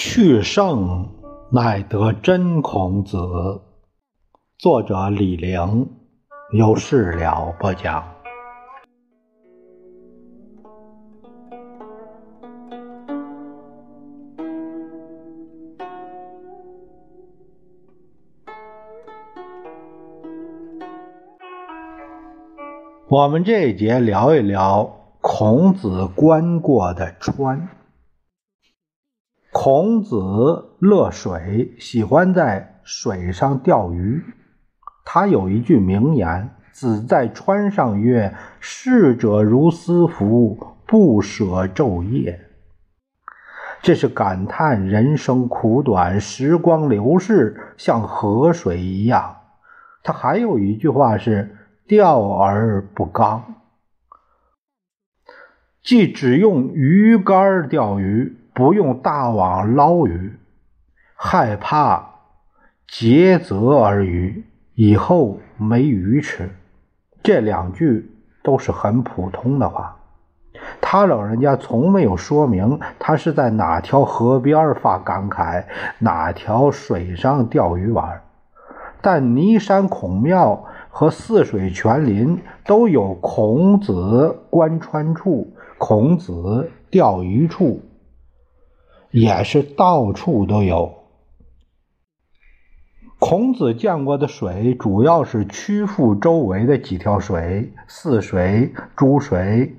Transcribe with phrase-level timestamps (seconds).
[0.00, 1.08] 去圣
[1.50, 3.18] 乃得真孔子。
[4.56, 5.90] 作者李陵，
[6.52, 8.04] 有事了不讲。
[23.08, 24.88] 我们这一节聊一聊
[25.20, 27.77] 孔子观过的川。
[29.60, 34.22] 孔子乐水，喜欢在水上钓鱼。
[35.04, 42.38] 他有一句名言：“子在川上曰：‘逝者如斯夫，不舍昼夜。’”
[43.82, 49.38] 这是感叹人生苦短，时光流逝像河水一样。
[50.04, 51.56] 他还有一句话是
[51.88, 53.56] ：“钓而不刚。”
[55.82, 58.37] 即只用鱼竿钓鱼。
[58.58, 60.36] 不用大网捞鱼，
[61.14, 62.04] 害怕
[62.88, 66.50] 竭泽而渔，以后没鱼吃。
[67.22, 68.10] 这两句
[68.42, 69.96] 都是很普通的话。
[70.80, 75.64] 他老人家从没有说明他是在哪条河边发感慨，
[76.00, 78.22] 哪条水上钓鱼玩。
[79.00, 87.80] 但尼山孔庙和泗水泉林都有孔子观川处，孔子钓鱼处。
[89.10, 90.94] 也是到处都有。
[93.18, 99.74] 孔子见过的水，主要是曲阜周围的几条水：泗水、诸水、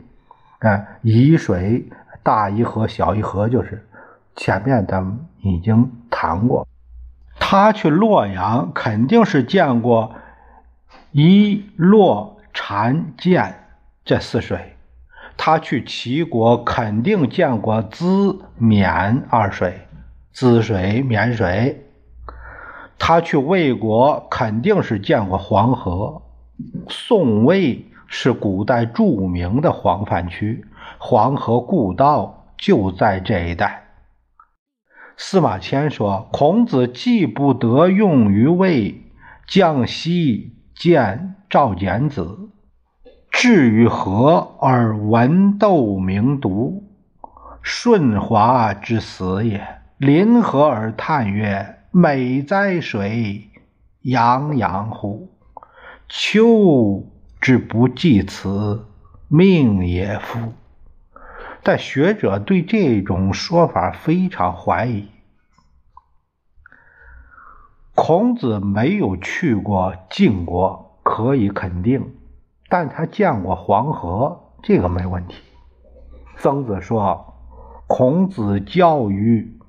[0.60, 1.88] 哎，沂水、
[2.22, 3.88] 大沂河、小沂河，就是
[4.36, 6.68] 前面咱们已经谈过。
[7.40, 10.14] 他去洛阳，肯定是见过
[11.14, 13.54] 沂、洛、澶、涧
[14.04, 14.76] 这四水。
[15.42, 19.88] 他去齐国肯定见过淄、沔二水，
[20.36, 21.86] 淄水、沔水。
[23.00, 26.22] 他去魏国肯定是见过黄河。
[26.90, 30.66] 宋魏是古代著名的黄泛区，
[30.98, 33.86] 黄河故道就在这一带。
[35.16, 39.04] 司马迁说：“孔子既不得用于魏，
[39.48, 42.50] 将西见赵简子。”
[43.32, 46.84] 至于河而闻斗名独，
[47.64, 49.66] 舜华之死也。
[49.98, 53.50] 临河而叹曰：“美哉水，
[54.02, 55.30] 洋洋乎！
[56.08, 57.06] 丘
[57.40, 58.86] 之不济此，
[59.28, 60.54] 命也夫。”
[61.64, 65.08] 但学者对这种说法非常怀疑。
[67.94, 72.16] 孔子没有去过晋国，可以肯定。
[72.70, 75.42] 但他见过黄河，这个没问题。
[76.38, 77.34] 曾子说
[77.88, 79.60] ：“孔子教于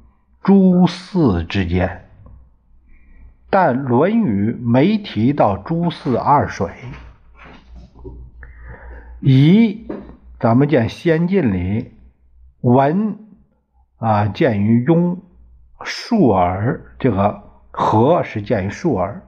[0.43, 2.11] 诸泗之间。”
[3.49, 6.71] 但《论语》没提到诸泗二水。
[9.21, 9.89] 以
[10.39, 11.95] 咱们见先进里，
[12.61, 13.19] 闻
[13.97, 15.19] 啊见于庸，
[15.83, 19.23] 述而这个河是见于述而，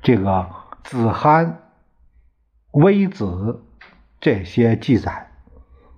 [0.00, 0.48] 这个
[0.84, 1.58] 子罕。
[2.76, 3.62] 微子
[4.20, 5.30] 这些记载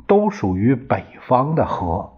[0.06, 2.12] 都属于北方的河。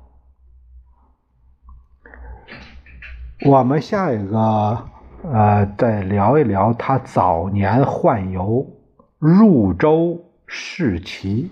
[3.47, 4.85] 我们下一个
[5.23, 8.67] 呃，再聊一聊他早年宦游
[9.19, 11.51] 入周视齐。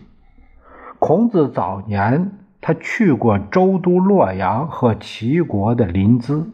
[0.99, 6.51] 孔子早年他去过周都洛阳和齐国的临淄。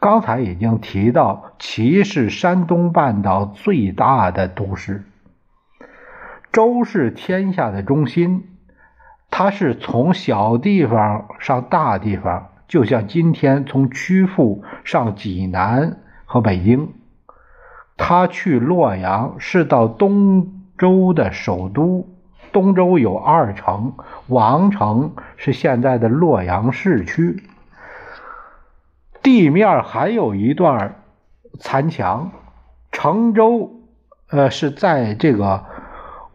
[0.00, 5.02] 刚才已经提到，齐是山东半岛最大的都市。
[6.56, 8.48] 周是天下的中心，
[9.30, 16.94] 它是从小地方上大地方，就像今天从曲阜上济南和北京。
[17.98, 22.08] 他去洛阳是到东周的首都，
[22.52, 23.92] 东周有二城，
[24.26, 27.42] 王城是现在的洛阳市区，
[29.22, 31.02] 地面还有一段
[31.60, 32.30] 残墙。
[32.92, 33.72] 成周，
[34.30, 35.66] 呃，是在这个。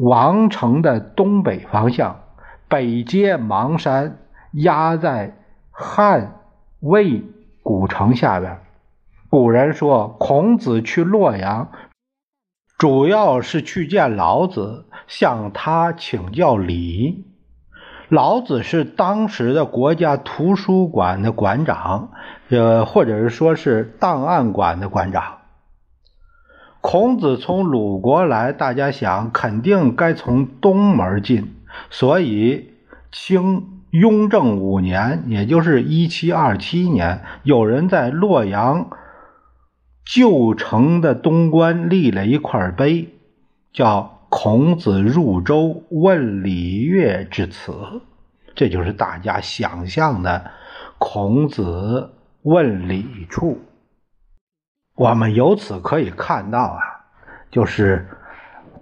[0.02, 2.22] 王城的东北方向，
[2.68, 4.18] 北接邙山，
[4.52, 5.38] 压在
[5.70, 6.40] 汉
[6.80, 7.24] 魏
[7.62, 8.62] 古城下边。
[9.30, 11.70] 古人说，孔子去洛阳，
[12.80, 17.28] 主要是去见老子，向他请教礼。
[18.10, 22.10] 老子是当时的国家图书馆的馆长，
[22.50, 25.41] 呃，或者是说是档案馆的馆长。
[26.82, 31.54] 孔子从鲁国来，大家想肯定该从东门进，
[31.92, 32.72] 所以
[33.12, 38.90] 清雍正五年，也就是一七二七年，有人在洛阳
[40.04, 43.10] 旧城的东关立了一块碑，
[43.72, 47.74] 叫“孔子入周问礼乐”之词，
[48.56, 50.50] 这就是大家想象的
[50.98, 52.10] 孔子
[52.42, 53.60] 问礼处。
[54.96, 56.80] 我们由此可以看到啊，
[57.50, 58.08] 就是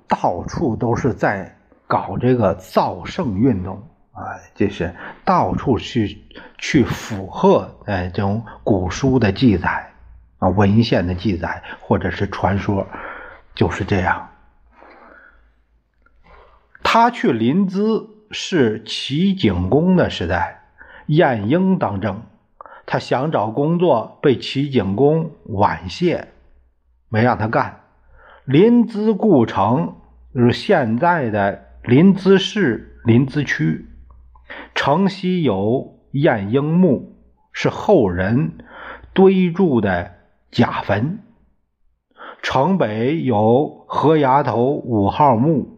[0.08, 1.58] 到处都是在
[1.88, 3.82] 搞这个造圣运动。
[4.12, 6.28] 啊，这是到处去
[6.58, 9.94] 去附和哎，这种古书的记载
[10.40, 12.86] 啊，文献的记载或者是传说，
[13.56, 14.28] 就是这样。
[16.84, 20.64] 他去临淄是齐景公的时代，
[21.06, 22.24] 晏婴当政，
[22.92, 26.30] 他想找工作，被齐景公婉谢，
[27.08, 27.82] 没让他干。
[28.46, 29.94] 临淄故城
[30.34, 33.86] 就是现在的临淄市临淄区。
[34.74, 37.16] 城西有晏婴墓，
[37.52, 38.54] 是后人
[39.14, 40.14] 堆筑的
[40.50, 41.20] 假坟。
[42.42, 45.78] 城北有河崖头五号墓，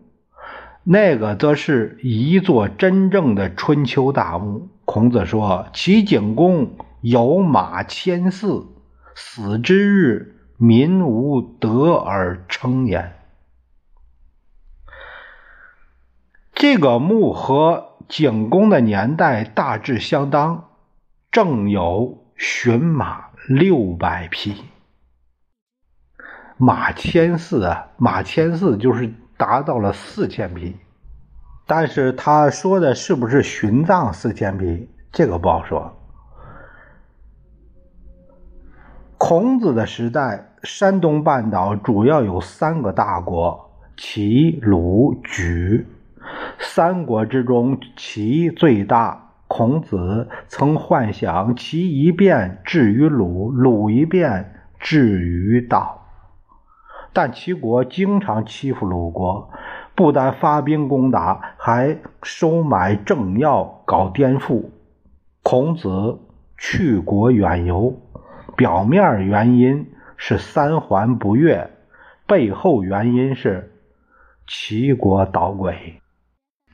[0.85, 4.69] 那个则是一座真正的春秋大墓。
[4.85, 6.71] 孔子说：“齐景公
[7.01, 8.67] 有马千驷，
[9.15, 13.17] 死之日，民无得而称焉。”
[16.55, 17.89] 这个墓和。
[18.09, 20.65] 景公的年代大致相当，
[21.31, 24.65] 正有寻马六百匹，
[26.57, 30.75] 马千驷啊，马千驷就是达到了四千匹，
[31.65, 36.00] 但是他说的是不是寻葬四千匹，这个不好说。
[39.33, 45.85] 孔子的时代，山东半岛主要有三个大国：齐、鲁、莒。
[46.59, 49.29] 三国之中，齐最大。
[49.47, 56.01] 孔子曾幻想齐一变至于鲁，鲁一变至于道。
[57.13, 59.49] 但齐国经常欺负鲁国，
[59.95, 64.65] 不但发兵攻打，还收买政要，搞颠覆。
[65.41, 66.19] 孔子
[66.57, 67.95] 去国远游，
[68.55, 71.69] 表面原因是三桓不悦，
[72.27, 73.71] 背后原因是
[74.47, 76.01] 齐国捣鬼。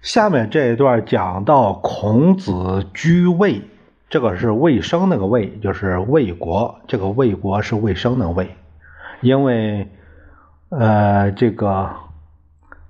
[0.02, 3.62] 下面这一段讲到孔子居魏，
[4.10, 6.80] 这个是卫生那个卫，就是魏国。
[6.88, 8.50] 这个魏国是卫生的魏，
[9.22, 9.88] 因为
[10.70, 11.90] 呃，这个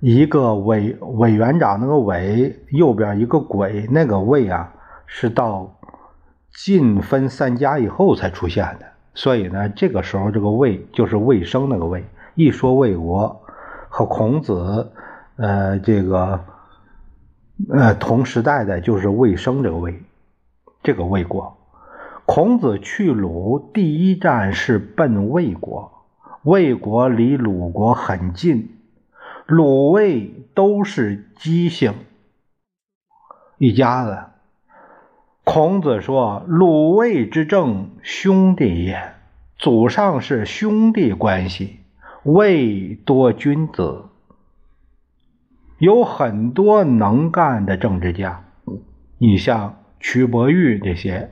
[0.00, 4.72] 一个委委员长那个委右边一个鬼那个魏啊，
[5.06, 5.77] 是到
[6.64, 8.86] 晋分三家以后才出现的。
[9.14, 12.04] 所以呢，这个时候这个魏就是魏生那个魏。
[12.34, 13.42] 一说魏国
[13.88, 14.92] 和孔子，
[15.36, 16.44] 呃，这个。
[17.70, 20.00] 呃，同时代的就是魏生这个魏，
[20.84, 21.58] 这个魏国。
[22.24, 26.06] 孔子去鲁第一站是奔魏国，
[26.44, 28.78] 魏国离鲁国很近，
[29.44, 31.94] 鲁魏都是姬姓
[33.58, 34.18] 一家子。
[35.50, 39.14] 孔子说：“鲁卫之政，兄弟也，
[39.56, 41.78] 祖上是兄弟关系，
[42.22, 44.04] 魏多君子。”
[45.80, 48.44] 有很多能干的政治家，
[49.16, 51.30] 你像屈伯玉这些，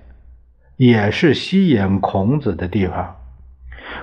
[0.78, 3.16] 也是吸引孔子的地方。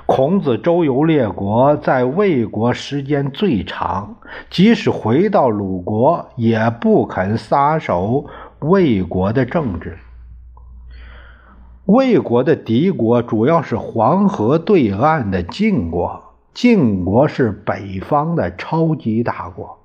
[0.06, 4.16] 孔子周游列国，在魏国时间最长，
[4.52, 8.28] 即使回到鲁国，也不肯撒手
[8.60, 9.98] 魏国的政治。
[11.86, 19.80] 魏国的敌国主要是黄河对岸的晋国，晋国是北方的超级大国。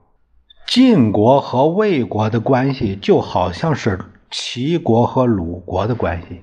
[0.69, 3.99] 晋国和魏国的关系就好像是
[4.31, 6.43] 齐国和鲁国的关系。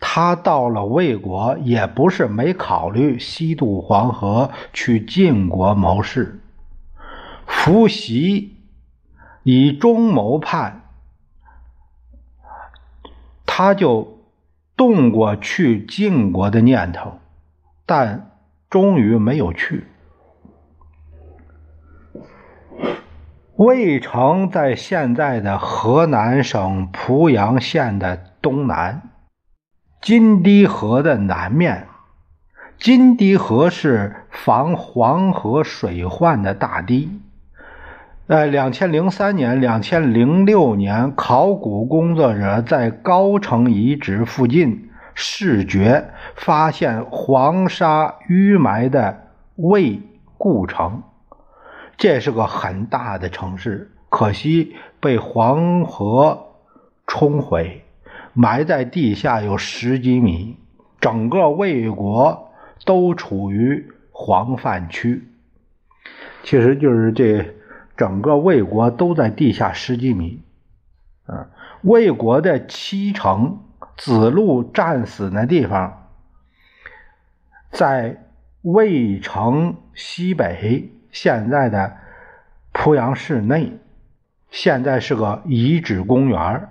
[0.00, 6.40] 他到了魏国，也不是没考虑西渡黄河去晋国谋事。
[7.46, 8.56] 伏羲
[9.44, 10.82] 以中谋叛，
[13.46, 14.19] 他就
[14.80, 17.18] 动过去晋国的念头，
[17.84, 18.30] 但
[18.70, 19.84] 终于没有去。
[23.56, 29.10] 魏城在现在的河南省濮阳县的东南，
[30.00, 31.86] 金堤河的南面。
[32.78, 37.20] 金堤河是防黄河水患的大堤。
[38.30, 50.00] 呃，两千零三年、两千零六年，考古工作者在高城遗址附近视觉发现黄沙淤埋的魏
[50.38, 51.02] 故城。
[51.96, 56.52] 这是个很大的城市，可惜被黄河
[57.08, 57.82] 冲毁，
[58.32, 60.56] 埋在地下有十几米，
[61.00, 62.52] 整个魏国
[62.84, 65.24] 都处于黄泛区。
[66.44, 67.56] 其实就是这
[68.00, 70.42] 整个魏国都在地下十几米。
[71.28, 71.50] 嗯，
[71.82, 73.58] 魏国的七城，
[73.98, 76.08] 子路战死那地方，
[77.70, 78.24] 在
[78.62, 81.92] 魏城西北，现在的
[82.72, 83.70] 濮阳市内，
[84.48, 86.68] 现在是个遗址公园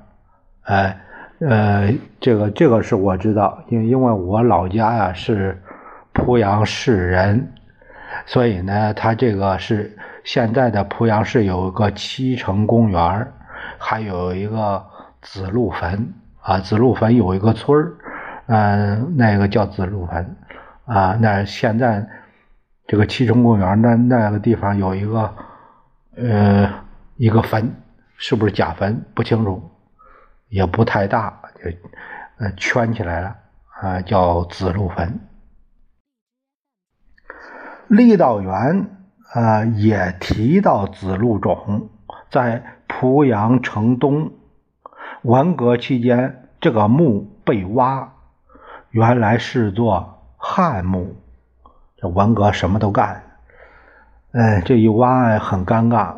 [0.64, 1.00] 哎，
[1.42, 5.62] 呃，这个这个是我知道，因因为我老家呀是
[6.12, 7.54] 濮阳市人，
[8.26, 13.32] 所以呢，他这个是现在的濮阳市有一个七城公园
[13.78, 14.86] 还有一个
[15.22, 17.94] 子路坟啊，子路坟有一个村儿，
[18.48, 20.36] 嗯，那个叫子路坟
[20.86, 21.18] 啊。
[21.20, 22.08] 那现在
[22.88, 25.36] 这个七城公园那那个地方有一个
[26.16, 26.74] 呃
[27.16, 27.72] 一个坟，
[28.18, 29.62] 是不是假坟不清楚，
[30.48, 31.70] 也不太大，就
[32.38, 33.36] 呃圈起来了
[33.82, 35.20] 啊，叫子路坟。
[37.90, 38.88] 郦道元
[39.32, 41.90] 啊也提到子路冢
[42.30, 42.64] 在。
[43.02, 44.32] 濮阳城东，
[45.22, 48.12] 文革期间，这个墓被挖，
[48.90, 51.16] 原来是座汉墓。
[51.96, 53.24] 这文革什么都干，
[54.34, 56.14] 哎，这一挖很尴尬，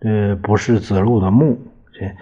[0.00, 1.58] 这不是子路的墓。
[1.92, 2.16] 这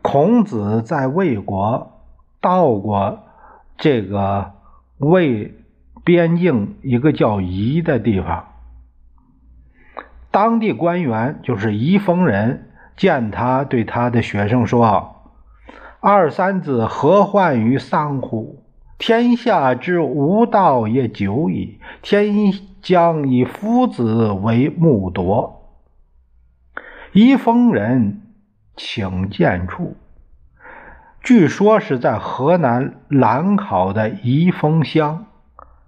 [0.00, 2.00] 孔子在魏国
[2.40, 3.18] 到过
[3.76, 4.52] 这个
[4.96, 5.54] 魏
[6.02, 8.46] 边境一个叫夷的地方，
[10.32, 12.70] 当地官员就是夷封人。
[12.94, 15.16] 见他对他的学生说
[15.98, 18.62] ：“二三子何患于丧乎？
[18.98, 25.72] 天下之无道也久矣，天将以夫子为木铎。”
[27.12, 28.20] 宜丰人
[28.76, 29.96] 请见处，
[31.22, 35.24] 据说是在河南兰考的宜丰乡，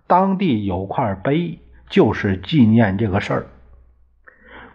[0.06, 1.60] 当地有块碑，
[1.90, 3.46] 就是纪念这个事儿。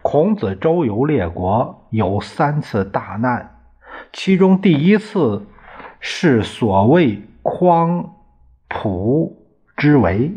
[0.02, 3.60] 孔子周游列国，有三次大难，
[4.12, 5.46] 其中第一次
[6.00, 8.14] 是所谓匡
[8.66, 10.32] 普之围。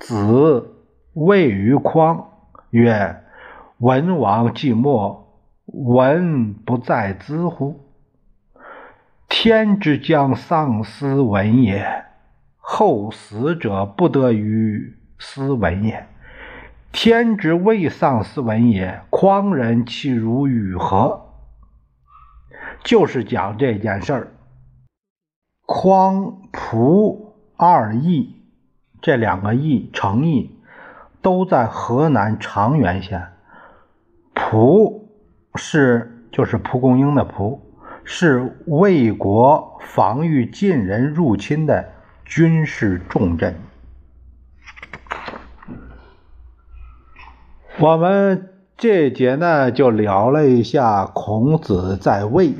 [0.00, 0.74] 子
[1.14, 2.28] 谓于匡
[2.70, 3.22] 曰
[3.78, 5.24] ：“文王既没，
[5.66, 7.80] 文不在兹乎？
[9.28, 12.04] 天之将丧斯文也，
[12.58, 16.06] 后死者不得于斯文也。”
[16.98, 21.26] 天之未丧斯文也，匡人其如与何？
[22.84, 24.28] 就是讲这件事儿。
[25.66, 28.34] 匡、蒲二邑，
[29.02, 30.58] 这两个邑城邑
[31.20, 33.26] 都在河南长垣县。
[34.32, 35.10] 蒲
[35.54, 37.60] 是就是蒲公英的蒲，
[38.04, 41.92] 是魏国防御晋人入侵的
[42.24, 43.54] 军事重镇。
[47.78, 52.54] 我们这节呢，就聊了一下孔子在位，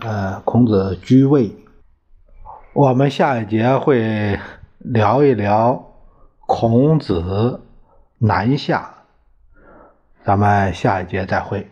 [0.00, 1.50] 呃，孔子居位。
[2.72, 4.38] 我们下一节会
[4.78, 5.84] 聊一聊
[6.46, 7.60] 孔子
[8.18, 8.88] 南下。
[10.22, 11.71] 咱们下一节再会。